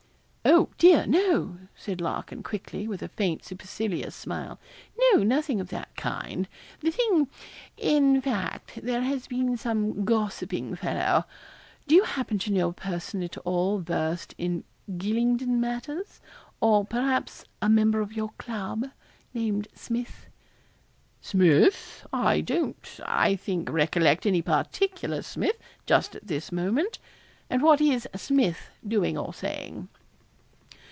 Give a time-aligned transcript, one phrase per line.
[0.43, 4.59] 'Oh, dear, no,' said Larkin, quickly, with a faint, supercilious smile.
[4.97, 6.47] 'No, nothing of that kind.
[6.79, 7.27] The thing
[7.77, 11.25] in fact, there has been some gossiping fellow.
[11.87, 14.63] Do you happen to know a person at all versed in
[14.97, 16.19] Gylingden matters
[16.59, 18.89] or, perhaps, a member of your club
[19.35, 20.25] named Smith?'
[21.21, 22.05] 'Smith?
[22.11, 26.97] I don't, I think, recollect any particular Smith, just at this moment.
[27.47, 29.87] And what is Smith doing or saying?'